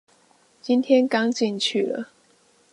[0.63, 2.09] 今天剛進去了